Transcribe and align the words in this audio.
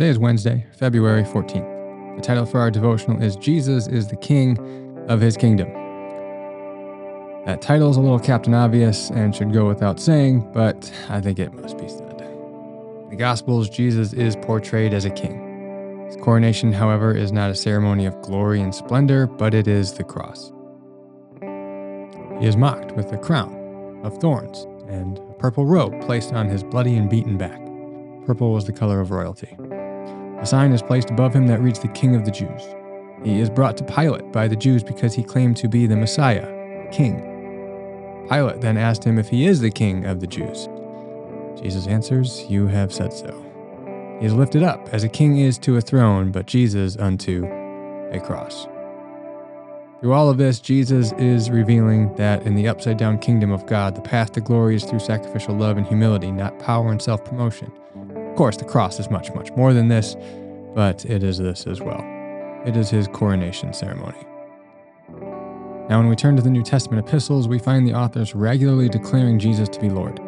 Today 0.00 0.12
is 0.12 0.18
Wednesday, 0.18 0.64
February 0.78 1.24
14th. 1.24 2.16
The 2.16 2.22
title 2.22 2.46
for 2.46 2.58
our 2.58 2.70
devotional 2.70 3.22
is 3.22 3.36
Jesus 3.36 3.86
is 3.86 4.08
the 4.08 4.16
King 4.16 4.56
of 5.10 5.20
His 5.20 5.36
Kingdom. 5.36 5.68
That 7.44 7.60
title 7.60 7.90
is 7.90 7.98
a 7.98 8.00
little 8.00 8.18
Captain 8.18 8.54
Obvious 8.54 9.10
and 9.10 9.36
should 9.36 9.52
go 9.52 9.68
without 9.68 10.00
saying, 10.00 10.50
but 10.54 10.90
I 11.10 11.20
think 11.20 11.38
it 11.38 11.52
must 11.52 11.76
be 11.76 11.86
said. 11.86 12.18
In 12.22 13.08
the 13.10 13.16
Gospels, 13.16 13.68
Jesus 13.68 14.14
is 14.14 14.36
portrayed 14.36 14.94
as 14.94 15.04
a 15.04 15.10
king. 15.10 16.06
His 16.06 16.16
coronation, 16.16 16.72
however, 16.72 17.14
is 17.14 17.30
not 17.30 17.50
a 17.50 17.54
ceremony 17.54 18.06
of 18.06 18.22
glory 18.22 18.62
and 18.62 18.74
splendor, 18.74 19.26
but 19.26 19.52
it 19.52 19.68
is 19.68 19.92
the 19.92 20.04
cross. 20.04 20.50
He 22.40 22.46
is 22.46 22.56
mocked 22.56 22.92
with 22.92 23.12
a 23.12 23.18
crown 23.18 24.00
of 24.02 24.16
thorns 24.16 24.62
and 24.88 25.18
a 25.18 25.34
purple 25.34 25.66
robe 25.66 26.00
placed 26.00 26.32
on 26.32 26.48
his 26.48 26.64
bloody 26.64 26.96
and 26.96 27.10
beaten 27.10 27.36
back. 27.36 27.60
Purple 28.24 28.54
was 28.54 28.64
the 28.64 28.72
color 28.72 29.02
of 29.02 29.10
royalty. 29.10 29.58
A 30.40 30.46
sign 30.46 30.72
is 30.72 30.80
placed 30.80 31.10
above 31.10 31.34
him 31.34 31.46
that 31.48 31.60
reads 31.60 31.80
the 31.80 31.88
King 31.88 32.16
of 32.16 32.24
the 32.24 32.30
Jews. 32.30 32.62
He 33.22 33.40
is 33.40 33.50
brought 33.50 33.76
to 33.76 33.84
Pilate 33.84 34.32
by 34.32 34.48
the 34.48 34.56
Jews 34.56 34.82
because 34.82 35.14
he 35.14 35.22
claimed 35.22 35.58
to 35.58 35.68
be 35.68 35.86
the 35.86 35.96
Messiah, 35.96 36.46
King. 36.90 38.26
Pilate 38.28 38.62
then 38.62 38.78
asked 38.78 39.04
him 39.04 39.18
if 39.18 39.28
he 39.28 39.46
is 39.46 39.60
the 39.60 39.70
King 39.70 40.06
of 40.06 40.20
the 40.20 40.26
Jews. 40.26 40.68
Jesus 41.60 41.86
answers, 41.86 42.46
You 42.48 42.66
have 42.68 42.92
said 42.92 43.12
so. 43.12 43.46
He 44.18 44.26
is 44.26 44.32
lifted 44.32 44.62
up, 44.62 44.88
as 44.92 45.04
a 45.04 45.08
king 45.08 45.38
is 45.38 45.58
to 45.58 45.76
a 45.76 45.80
throne, 45.80 46.30
but 46.30 46.46
Jesus 46.46 46.96
unto 46.96 47.44
a 48.10 48.20
cross. 48.20 48.66
Through 50.00 50.14
all 50.14 50.30
of 50.30 50.38
this, 50.38 50.60
Jesus 50.60 51.12
is 51.12 51.50
revealing 51.50 52.14
that 52.14 52.46
in 52.46 52.54
the 52.54 52.68
upside 52.68 52.96
down 52.96 53.18
kingdom 53.18 53.52
of 53.52 53.66
God, 53.66 53.94
the 53.94 54.00
path 54.00 54.32
to 54.32 54.40
glory 54.40 54.76
is 54.76 54.84
through 54.84 55.00
sacrificial 55.00 55.54
love 55.54 55.76
and 55.76 55.86
humility, 55.86 56.30
not 56.32 56.58
power 56.58 56.90
and 56.90 57.02
self 57.02 57.22
promotion. 57.24 57.70
Of 58.40 58.44
course, 58.44 58.56
the 58.56 58.64
cross 58.64 58.98
is 58.98 59.10
much, 59.10 59.30
much 59.34 59.52
more 59.52 59.74
than 59.74 59.88
this, 59.88 60.16
but 60.74 61.04
it 61.04 61.22
is 61.22 61.36
this 61.36 61.66
as 61.66 61.82
well. 61.82 62.02
It 62.64 62.74
is 62.74 62.88
his 62.88 63.06
coronation 63.06 63.74
ceremony. 63.74 64.16
Now, 65.90 65.98
when 65.98 66.08
we 66.08 66.16
turn 66.16 66.36
to 66.36 66.42
the 66.42 66.48
New 66.48 66.62
Testament 66.62 67.06
epistles, 67.06 67.48
we 67.48 67.58
find 67.58 67.86
the 67.86 67.92
authors 67.92 68.34
regularly 68.34 68.88
declaring 68.88 69.38
Jesus 69.38 69.68
to 69.68 69.78
be 69.78 69.90
Lord. 69.90 70.20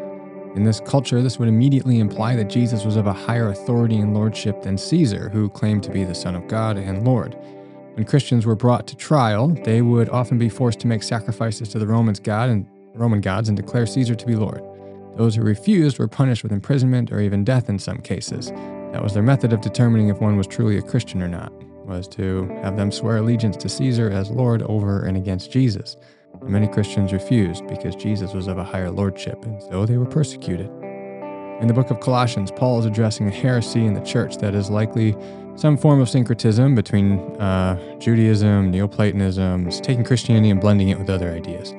In 0.54 0.62
this 0.62 0.78
culture, 0.78 1.22
this 1.22 1.38
would 1.38 1.48
immediately 1.48 2.00
imply 2.00 2.36
that 2.36 2.50
Jesus 2.50 2.84
was 2.84 2.96
of 2.96 3.06
a 3.06 3.14
higher 3.14 3.48
authority 3.48 3.96
and 3.96 4.12
lordship 4.12 4.60
than 4.60 4.76
Caesar, 4.76 5.30
who 5.30 5.48
claimed 5.48 5.82
to 5.84 5.90
be 5.90 6.04
the 6.04 6.14
Son 6.14 6.36
of 6.36 6.46
God 6.48 6.76
and 6.76 7.06
Lord. 7.06 7.34
When 7.94 8.04
Christians 8.04 8.44
were 8.44 8.54
brought 8.54 8.86
to 8.88 8.94
trial, 8.94 9.48
they 9.64 9.80
would 9.80 10.10
often 10.10 10.36
be 10.36 10.50
forced 10.50 10.80
to 10.80 10.86
make 10.86 11.02
sacrifices 11.02 11.70
to 11.70 11.78
the 11.78 11.86
Romans 11.86 12.20
god 12.20 12.50
and 12.50 12.66
Roman 12.92 13.22
gods 13.22 13.48
and 13.48 13.56
declare 13.56 13.86
Caesar 13.86 14.14
to 14.14 14.26
be 14.26 14.36
Lord. 14.36 14.62
Those 15.16 15.34
who 15.34 15.42
refused 15.42 15.98
were 15.98 16.08
punished 16.08 16.42
with 16.42 16.52
imprisonment 16.52 17.12
or 17.12 17.20
even 17.20 17.44
death 17.44 17.68
in 17.68 17.78
some 17.78 17.98
cases. 17.98 18.50
That 18.92 19.02
was 19.02 19.14
their 19.14 19.22
method 19.22 19.52
of 19.52 19.60
determining 19.60 20.08
if 20.08 20.20
one 20.20 20.36
was 20.36 20.46
truly 20.46 20.78
a 20.78 20.82
Christian 20.82 21.22
or 21.22 21.28
not, 21.28 21.52
was 21.86 22.08
to 22.08 22.48
have 22.62 22.76
them 22.76 22.90
swear 22.90 23.18
allegiance 23.18 23.56
to 23.58 23.68
Caesar 23.68 24.10
as 24.10 24.30
Lord 24.30 24.62
over 24.62 25.04
and 25.04 25.16
against 25.16 25.50
Jesus. 25.50 25.96
And 26.40 26.50
many 26.50 26.66
Christians 26.66 27.12
refused 27.12 27.66
because 27.66 27.94
Jesus 27.94 28.32
was 28.32 28.48
of 28.48 28.58
a 28.58 28.64
higher 28.64 28.90
lordship, 28.90 29.44
and 29.44 29.62
so 29.62 29.86
they 29.86 29.98
were 29.98 30.06
persecuted. 30.06 30.70
In 31.60 31.68
the 31.68 31.74
book 31.74 31.90
of 31.90 32.00
Colossians, 32.00 32.50
Paul 32.50 32.80
is 32.80 32.86
addressing 32.86 33.28
a 33.28 33.30
heresy 33.30 33.84
in 33.84 33.94
the 33.94 34.00
church 34.00 34.38
that 34.38 34.54
is 34.54 34.68
likely 34.68 35.14
some 35.54 35.76
form 35.76 36.00
of 36.00 36.08
syncretism 36.08 36.74
between 36.74 37.18
uh, 37.40 37.98
Judaism, 37.98 38.70
Neoplatonism, 38.70 39.70
taking 39.70 40.04
Christianity 40.04 40.50
and 40.50 40.60
blending 40.60 40.88
it 40.88 40.98
with 40.98 41.08
other 41.08 41.30
ideas. 41.30 41.72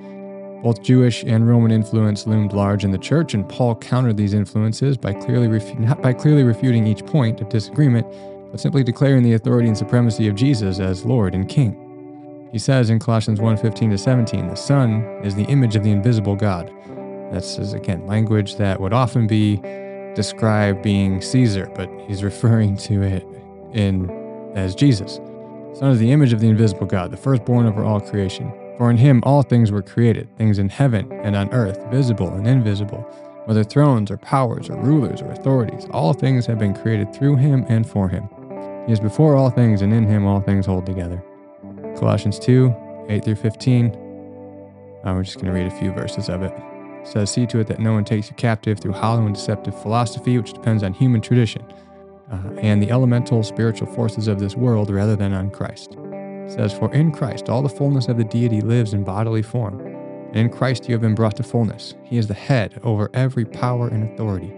Both 0.63 0.81
Jewish 0.81 1.23
and 1.23 1.45
Roman 1.45 1.71
influence 1.71 2.25
loomed 2.25 2.53
large 2.53 2.85
in 2.85 2.91
the 2.91 2.97
church, 2.97 3.33
and 3.33 3.47
Paul 3.47 3.75
countered 3.75 4.15
these 4.15 4.33
influences 4.33 4.95
by 4.95 5.11
clearly 5.11 5.47
refu- 5.47 5.77
not 5.77 6.01
by 6.01 6.13
clearly 6.13 6.43
refuting 6.43 6.87
each 6.87 7.05
point 7.05 7.41
of 7.41 7.49
disagreement, 7.49 8.07
but 8.49 8.61
simply 8.61 8.81
declaring 8.81 9.23
the 9.23 9.33
authority 9.33 9.67
and 9.67 9.77
supremacy 9.77 10.29
of 10.29 10.35
Jesus 10.35 10.79
as 10.79 11.03
Lord 11.03 11.35
and 11.35 11.49
King. 11.49 12.47
He 12.53 12.59
says 12.59 12.89
in 12.89 12.99
Colossians 12.99 13.41
1:15 13.41 13.89
to 13.89 13.97
17, 13.97 14.47
"The 14.47 14.55
Son 14.55 15.03
is 15.21 15.35
the 15.35 15.43
image 15.45 15.75
of 15.75 15.83
the 15.83 15.91
invisible 15.91 16.37
God." 16.37 16.71
That's 17.29 17.57
again 17.73 18.07
language 18.07 18.55
that 18.55 18.79
would 18.79 18.93
often 18.93 19.27
be 19.27 19.61
described 20.15 20.81
being 20.81 21.19
Caesar, 21.19 21.69
but 21.75 21.89
he's 22.07 22.23
referring 22.31 22.77
to 22.77 23.01
it 23.01 23.27
in 23.73 24.09
as 24.55 24.75
Jesus. 24.75 25.19
Son 25.73 25.91
is 25.91 25.99
the 25.99 26.11
image 26.11 26.31
of 26.31 26.39
the 26.39 26.47
invisible 26.47 26.85
God, 26.85 27.11
the 27.11 27.17
firstborn 27.17 27.65
over 27.65 27.83
all 27.83 27.99
creation. 27.99 28.53
For 28.77 28.89
in 28.89 28.97
him 28.97 29.21
all 29.23 29.43
things 29.43 29.71
were 29.71 29.81
created, 29.81 30.35
things 30.37 30.59
in 30.59 30.69
heaven 30.69 31.11
and 31.11 31.35
on 31.35 31.51
earth, 31.53 31.83
visible 31.91 32.33
and 32.33 32.47
invisible, 32.47 33.01
whether 33.45 33.63
thrones 33.63 34.09
or 34.09 34.17
powers 34.17 34.69
or 34.69 34.77
rulers 34.77 35.21
or 35.21 35.31
authorities, 35.31 35.87
all 35.91 36.13
things 36.13 36.45
have 36.45 36.57
been 36.57 36.73
created 36.73 37.13
through 37.13 37.35
him 37.35 37.65
and 37.69 37.87
for 37.87 38.09
him. 38.09 38.27
He 38.87 38.93
is 38.93 38.99
before 38.99 39.35
all 39.35 39.49
things, 39.49 39.81
and 39.81 39.93
in 39.93 40.05
him 40.05 40.25
all 40.25 40.41
things 40.41 40.65
hold 40.65 40.85
together. 40.85 41.23
Colossians 41.97 42.39
2 42.39 42.73
8 43.09 43.23
through 43.23 43.35
15. 43.35 43.91
Uh, 45.05 45.13
we're 45.13 45.23
just 45.23 45.35
going 45.35 45.47
to 45.47 45.51
read 45.51 45.67
a 45.67 45.79
few 45.79 45.91
verses 45.91 46.29
of 46.29 46.41
it. 46.41 46.53
It 47.01 47.07
says, 47.07 47.29
See 47.31 47.45
to 47.47 47.59
it 47.59 47.67
that 47.67 47.79
no 47.79 47.93
one 47.93 48.05
takes 48.05 48.29
you 48.29 48.35
captive 48.35 48.79
through 48.79 48.93
hollow 48.93 49.25
and 49.25 49.35
deceptive 49.35 49.79
philosophy, 49.81 50.37
which 50.37 50.53
depends 50.53 50.83
on 50.83 50.93
human 50.93 51.21
tradition 51.21 51.63
uh, 52.31 52.49
and 52.61 52.81
the 52.81 52.91
elemental 52.91 53.43
spiritual 53.43 53.87
forces 53.87 54.27
of 54.27 54.39
this 54.39 54.55
world 54.55 54.89
rather 54.89 55.15
than 55.15 55.33
on 55.33 55.51
Christ. 55.51 55.92
Says, 56.47 56.73
For 56.73 56.93
in 56.93 57.11
Christ 57.11 57.49
all 57.49 57.61
the 57.61 57.69
fullness 57.69 58.07
of 58.07 58.17
the 58.17 58.23
deity 58.23 58.61
lives 58.61 58.93
in 58.93 59.03
bodily 59.03 59.41
form, 59.41 59.79
and 59.79 60.35
in 60.35 60.49
Christ 60.49 60.87
you 60.87 60.93
have 60.93 61.01
been 61.01 61.15
brought 61.15 61.35
to 61.37 61.43
fullness. 61.43 61.95
He 62.03 62.17
is 62.17 62.27
the 62.27 62.33
head 62.33 62.79
over 62.83 63.09
every 63.13 63.45
power 63.45 63.87
and 63.87 64.11
authority. 64.11 64.51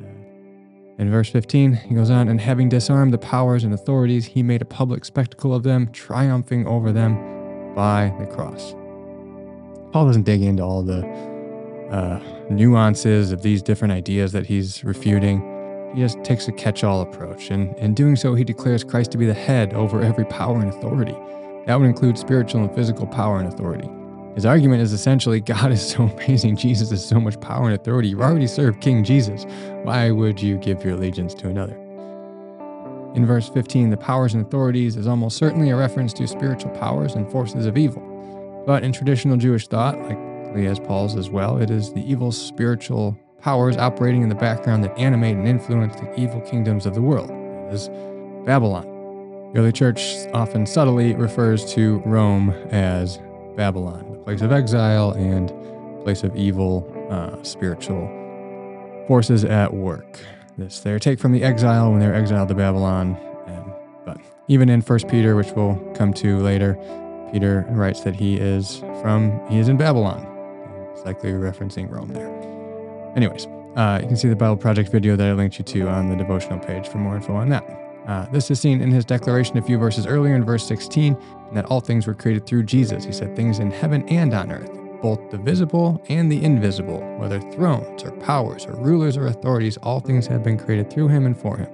Uh, 0.00 1.02
in 1.02 1.10
verse 1.10 1.30
15, 1.30 1.72
he 1.72 1.94
goes 1.94 2.10
on, 2.10 2.28
And 2.28 2.40
having 2.40 2.68
disarmed 2.68 3.12
the 3.12 3.18
powers 3.18 3.64
and 3.64 3.74
authorities, 3.74 4.26
he 4.26 4.42
made 4.42 4.62
a 4.62 4.66
public 4.66 5.04
spectacle 5.04 5.54
of 5.54 5.62
them, 5.62 5.90
triumphing 5.92 6.66
over 6.66 6.92
them 6.92 7.74
by 7.74 8.14
the 8.18 8.26
cross. 8.26 8.74
Paul 9.92 10.06
doesn't 10.06 10.22
dig 10.22 10.42
into 10.42 10.62
all 10.62 10.82
the 10.82 11.04
uh, 11.90 12.20
nuances 12.48 13.32
of 13.32 13.42
these 13.42 13.62
different 13.62 13.92
ideas 13.92 14.32
that 14.32 14.46
he's 14.46 14.84
refuting. 14.84 15.42
He 15.94 16.00
just 16.00 16.22
takes 16.22 16.46
a 16.46 16.52
catch 16.52 16.84
all 16.84 17.02
approach, 17.02 17.50
and 17.50 17.76
in 17.78 17.94
doing 17.94 18.14
so, 18.14 18.34
he 18.34 18.44
declares 18.44 18.84
Christ 18.84 19.10
to 19.12 19.18
be 19.18 19.26
the 19.26 19.34
head 19.34 19.74
over 19.74 20.02
every 20.02 20.24
power 20.24 20.60
and 20.60 20.68
authority. 20.68 21.16
That 21.66 21.78
would 21.78 21.86
include 21.86 22.16
spiritual 22.16 22.62
and 22.62 22.74
physical 22.74 23.06
power 23.06 23.38
and 23.38 23.48
authority. 23.48 23.90
His 24.34 24.46
argument 24.46 24.82
is 24.82 24.92
essentially 24.92 25.40
God 25.40 25.72
is 25.72 25.86
so 25.86 26.04
amazing, 26.04 26.56
Jesus 26.56 26.90
has 26.90 27.04
so 27.04 27.20
much 27.20 27.40
power 27.40 27.66
and 27.66 27.74
authority. 27.74 28.08
You 28.08 28.22
already 28.22 28.46
serve 28.46 28.80
King 28.80 29.02
Jesus. 29.02 29.44
Why 29.82 30.10
would 30.10 30.40
you 30.40 30.58
give 30.58 30.84
your 30.84 30.94
allegiance 30.94 31.34
to 31.34 31.48
another? 31.48 31.74
In 33.16 33.26
verse 33.26 33.48
15, 33.48 33.90
the 33.90 33.96
powers 33.96 34.34
and 34.34 34.46
authorities 34.46 34.96
is 34.96 35.08
almost 35.08 35.36
certainly 35.36 35.70
a 35.70 35.76
reference 35.76 36.12
to 36.12 36.28
spiritual 36.28 36.70
powers 36.70 37.14
and 37.14 37.28
forces 37.30 37.66
of 37.66 37.76
evil. 37.76 38.62
But 38.64 38.84
in 38.84 38.92
traditional 38.92 39.36
Jewish 39.36 39.66
thought, 39.66 39.98
like 40.02 40.18
as 40.56 40.78
Paul's 40.78 41.16
as 41.16 41.30
well, 41.30 41.58
it 41.60 41.70
is 41.70 41.92
the 41.92 42.08
evil 42.08 42.30
spiritual 42.30 43.18
powers 43.40 43.76
operating 43.76 44.22
in 44.22 44.28
the 44.28 44.34
background 44.34 44.84
that 44.84 44.96
animate 44.98 45.36
and 45.36 45.46
influence 45.46 45.96
the 45.96 46.20
evil 46.20 46.40
kingdoms 46.42 46.86
of 46.86 46.94
the 46.94 47.02
world, 47.02 47.30
as 47.70 47.88
Babylon. 48.44 48.84
The 49.52 49.60
early 49.60 49.72
church 49.72 50.14
often 50.32 50.66
subtly 50.66 51.14
refers 51.14 51.72
to 51.74 51.98
Rome 52.06 52.50
as 52.70 53.18
Babylon, 53.56 54.12
the 54.12 54.18
place 54.18 54.42
of 54.42 54.52
exile 54.52 55.12
and 55.12 55.52
place 56.04 56.22
of 56.22 56.36
evil 56.36 56.86
uh, 57.10 57.42
spiritual 57.42 58.08
forces 59.06 59.44
at 59.44 59.74
work. 59.74 60.20
This 60.56 60.80
their 60.80 60.98
take 60.98 61.18
from 61.18 61.32
the 61.32 61.42
exile 61.42 61.90
when 61.90 62.00
they're 62.00 62.14
exiled 62.14 62.48
to 62.48 62.54
Babylon. 62.54 63.16
And, 63.46 63.72
but 64.04 64.18
even 64.46 64.68
in 64.68 64.82
First 64.82 65.08
Peter, 65.08 65.34
which 65.34 65.50
we'll 65.52 65.76
come 65.94 66.12
to 66.14 66.38
later, 66.38 66.78
Peter 67.32 67.66
writes 67.70 68.02
that 68.02 68.14
he 68.14 68.36
is 68.36 68.78
from 69.02 69.40
he 69.48 69.58
is 69.58 69.68
in 69.68 69.76
Babylon. 69.76 70.26
It's 70.92 71.04
likely 71.04 71.32
referencing 71.32 71.90
Rome 71.90 72.08
there. 72.08 72.59
Anyways, 73.16 73.46
uh, 73.76 73.98
you 74.00 74.06
can 74.06 74.16
see 74.16 74.28
the 74.28 74.36
Bible 74.36 74.56
Project 74.56 74.90
video 74.90 75.16
that 75.16 75.26
I 75.26 75.32
linked 75.32 75.58
you 75.58 75.64
to 75.64 75.88
on 75.88 76.08
the 76.08 76.16
devotional 76.16 76.58
page 76.58 76.88
for 76.88 76.98
more 76.98 77.16
info 77.16 77.34
on 77.34 77.48
that. 77.48 77.64
Uh, 78.06 78.26
this 78.30 78.50
is 78.50 78.60
seen 78.60 78.80
in 78.80 78.90
his 78.90 79.04
declaration 79.04 79.58
a 79.58 79.62
few 79.62 79.78
verses 79.78 80.06
earlier 80.06 80.34
in 80.34 80.44
verse 80.44 80.66
16, 80.66 81.16
and 81.48 81.56
that 81.56 81.64
all 81.66 81.80
things 81.80 82.06
were 82.06 82.14
created 82.14 82.46
through 82.46 82.62
Jesus. 82.62 83.04
He 83.04 83.12
said 83.12 83.34
things 83.36 83.58
in 83.58 83.70
heaven 83.70 84.08
and 84.08 84.32
on 84.32 84.50
earth, 84.50 84.70
both 85.02 85.30
the 85.30 85.38
visible 85.38 86.02
and 86.08 86.30
the 86.30 86.42
invisible, 86.42 87.00
whether 87.18 87.40
thrones 87.52 88.04
or 88.04 88.12
powers 88.12 88.64
or 88.66 88.74
rulers 88.76 89.16
or 89.16 89.26
authorities, 89.26 89.76
all 89.78 90.00
things 90.00 90.26
have 90.26 90.42
been 90.42 90.58
created 90.58 90.90
through 90.90 91.08
him 91.08 91.26
and 91.26 91.36
for 91.36 91.56
him. 91.56 91.68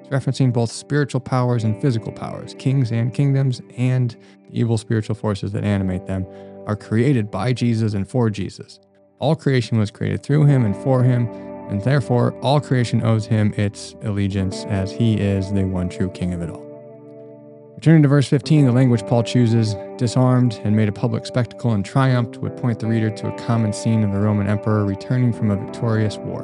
It's 0.00 0.08
referencing 0.10 0.52
both 0.52 0.70
spiritual 0.70 1.20
powers 1.20 1.64
and 1.64 1.80
physical 1.80 2.12
powers, 2.12 2.54
kings 2.58 2.92
and 2.92 3.12
kingdoms, 3.12 3.62
and 3.76 4.16
the 4.48 4.60
evil 4.60 4.76
spiritual 4.76 5.14
forces 5.14 5.52
that 5.52 5.64
animate 5.64 6.06
them 6.06 6.26
are 6.66 6.76
created 6.76 7.30
by 7.30 7.52
Jesus 7.52 7.94
and 7.94 8.08
for 8.08 8.28
Jesus. 8.28 8.80
All 9.24 9.34
creation 9.34 9.78
was 9.78 9.90
created 9.90 10.22
through 10.22 10.44
him 10.44 10.66
and 10.66 10.76
for 10.76 11.02
him, 11.02 11.28
and 11.70 11.80
therefore 11.80 12.34
all 12.42 12.60
creation 12.60 13.02
owes 13.02 13.24
him 13.24 13.54
its 13.56 13.94
allegiance 14.02 14.66
as 14.66 14.92
he 14.92 15.14
is 15.14 15.50
the 15.50 15.64
one 15.64 15.88
true 15.88 16.10
king 16.10 16.34
of 16.34 16.42
it 16.42 16.50
all. 16.50 17.72
Returning 17.74 18.02
to 18.02 18.08
verse 18.08 18.28
15, 18.28 18.66
the 18.66 18.72
language 18.72 19.00
Paul 19.06 19.22
chooses, 19.22 19.76
disarmed 19.96 20.60
and 20.62 20.76
made 20.76 20.90
a 20.90 20.92
public 20.92 21.24
spectacle 21.24 21.72
and 21.72 21.82
triumphed, 21.82 22.36
would 22.36 22.58
point 22.58 22.80
the 22.80 22.86
reader 22.86 23.08
to 23.08 23.32
a 23.32 23.38
common 23.38 23.72
scene 23.72 24.04
of 24.04 24.12
the 24.12 24.20
Roman 24.20 24.46
emperor 24.46 24.84
returning 24.84 25.32
from 25.32 25.50
a 25.50 25.56
victorious 25.56 26.18
war. 26.18 26.42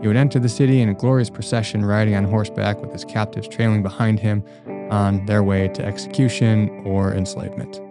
He 0.00 0.08
would 0.08 0.16
enter 0.16 0.38
the 0.38 0.48
city 0.48 0.80
in 0.80 0.88
a 0.88 0.94
glorious 0.94 1.28
procession, 1.28 1.84
riding 1.84 2.14
on 2.14 2.24
horseback 2.24 2.80
with 2.80 2.90
his 2.90 3.04
captives 3.04 3.48
trailing 3.48 3.82
behind 3.82 4.18
him 4.18 4.42
on 4.90 5.26
their 5.26 5.42
way 5.42 5.68
to 5.68 5.84
execution 5.84 6.70
or 6.86 7.12
enslavement. 7.12 7.82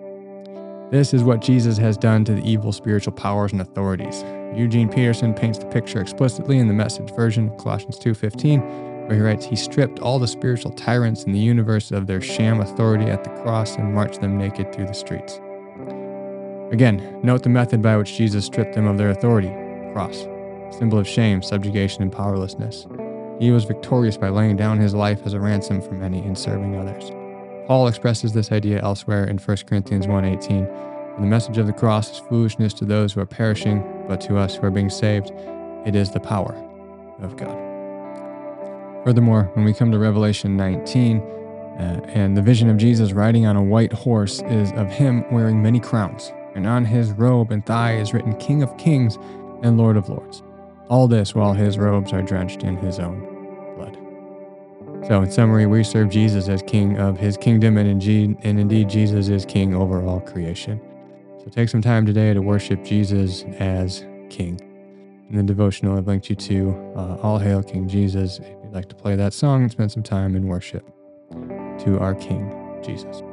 This 0.91 1.13
is 1.13 1.23
what 1.23 1.41
Jesus 1.41 1.77
has 1.77 1.97
done 1.97 2.23
to 2.25 2.35
the 2.35 2.47
evil 2.47 2.71
spiritual 2.71 3.13
powers 3.13 3.51
and 3.51 3.61
authorities. 3.61 4.23
Eugene 4.55 4.89
Peterson 4.89 5.33
paints 5.33 5.57
the 5.57 5.65
picture 5.65 6.01
explicitly 6.01 6.59
in 6.59 6.67
the 6.67 6.73
message 6.73 7.09
version 7.15 7.49
Colossians 7.57 7.97
2:15, 7.97 8.61
where 9.07 9.17
he 9.17 9.21
writes, 9.21 9.45
He 9.45 9.55
stripped 9.55 9.99
all 9.99 10.19
the 10.19 10.27
spiritual 10.27 10.71
tyrants 10.71 11.23
in 11.23 11.31
the 11.31 11.39
universe 11.39 11.91
of 11.91 12.05
their 12.05 12.21
sham 12.21 12.61
authority 12.61 13.05
at 13.05 13.23
the 13.23 13.31
cross 13.41 13.75
and 13.75 13.93
marched 13.93 14.21
them 14.21 14.37
naked 14.37 14.73
through 14.73 14.85
the 14.85 14.93
streets. 14.93 15.39
Again, 16.71 17.19
note 17.23 17.43
the 17.43 17.49
method 17.49 17.81
by 17.81 17.97
which 17.97 18.15
Jesus 18.15 18.45
stripped 18.45 18.75
them 18.75 18.87
of 18.87 18.97
their 18.97 19.09
authority 19.09 19.51
cross, 19.93 20.27
symbol 20.71 20.97
of 20.97 21.07
shame, 21.07 21.41
subjugation, 21.41 22.01
and 22.01 22.11
powerlessness. 22.11 22.87
He 23.39 23.51
was 23.51 23.63
victorious 23.63 24.17
by 24.17 24.29
laying 24.29 24.55
down 24.55 24.79
his 24.79 24.95
life 24.95 25.21
as 25.25 25.33
a 25.33 25.39
ransom 25.39 25.81
for 25.81 25.93
many 25.93 26.19
and 26.19 26.37
serving 26.37 26.75
others. 26.75 27.11
Paul 27.67 27.87
expresses 27.87 28.33
this 28.33 28.51
idea 28.51 28.81
elsewhere 28.81 29.25
in 29.25 29.37
1 29.37 29.65
Corinthians 29.67 30.05
1:18. 30.05 30.67
The 31.19 31.25
message 31.25 31.57
of 31.57 31.67
the 31.67 31.73
cross 31.73 32.11
is 32.11 32.19
foolishness 32.19 32.73
to 32.75 32.85
those 32.85 33.13
who 33.13 33.21
are 33.21 33.25
perishing, 33.25 33.83
but 34.07 34.19
to 34.21 34.37
us 34.37 34.55
who 34.55 34.65
are 34.65 34.71
being 34.71 34.89
saved, 34.89 35.31
it 35.85 35.95
is 35.95 36.11
the 36.11 36.19
power 36.19 36.55
of 37.21 37.37
God. 37.37 37.57
Furthermore, 39.05 39.49
when 39.53 39.63
we 39.63 39.73
come 39.73 39.91
to 39.91 39.97
Revelation 39.97 40.57
19, 40.57 41.19
uh, 41.19 42.01
and 42.07 42.35
the 42.35 42.41
vision 42.41 42.69
of 42.69 42.77
Jesus 42.77 43.13
riding 43.13 43.45
on 43.45 43.55
a 43.55 43.63
white 43.63 43.93
horse 43.93 44.41
is 44.43 44.71
of 44.73 44.91
him 44.91 45.25
wearing 45.31 45.61
many 45.61 45.79
crowns, 45.79 46.33
and 46.55 46.67
on 46.67 46.85
his 46.85 47.11
robe 47.11 47.51
and 47.51 47.65
thigh 47.65 47.95
is 47.97 48.13
written 48.13 48.35
King 48.35 48.61
of 48.61 48.75
Kings 48.77 49.17
and 49.61 49.77
Lord 49.77 49.97
of 49.97 50.09
Lords. 50.09 50.43
All 50.89 51.07
this 51.07 51.33
while 51.33 51.53
his 51.53 51.77
robes 51.77 52.11
are 52.11 52.21
drenched 52.21 52.63
in 52.63 52.75
his 52.77 52.99
own. 52.99 53.32
So, 55.07 55.21
in 55.21 55.29
summary, 55.29 55.65
we 55.65 55.83
serve 55.83 56.09
Jesus 56.09 56.47
as 56.47 56.61
King 56.61 56.97
of 56.97 57.17
his 57.17 57.35
kingdom, 57.35 57.77
and 57.77 57.89
indeed, 57.89 58.37
and 58.43 58.57
indeed 58.57 58.89
Jesus 58.89 59.27
is 59.27 59.45
King 59.45 59.75
over 59.75 60.01
all 60.01 60.21
creation. 60.21 60.79
So 61.43 61.49
take 61.49 61.67
some 61.67 61.81
time 61.81 62.05
today 62.05 62.33
to 62.33 62.41
worship 62.41 62.85
Jesus 62.85 63.43
as 63.59 64.05
King. 64.29 64.57
In 65.29 65.35
the 65.35 65.43
devotional, 65.43 65.97
I've 65.97 66.07
linked 66.07 66.29
you 66.29 66.37
to 66.37 66.93
uh, 66.95 67.17
All 67.21 67.37
Hail 67.37 67.61
King 67.61 67.85
Jesus. 67.85 68.39
If 68.39 68.47
you'd 68.47 68.73
like 68.73 68.87
to 68.89 68.95
play 68.95 69.17
that 69.17 69.33
song 69.33 69.63
and 69.63 69.71
spend 69.71 69.91
some 69.91 70.03
time 70.03 70.37
in 70.37 70.47
worship 70.47 70.85
to 71.79 71.99
our 71.99 72.15
King 72.15 72.79
Jesus. 72.81 73.23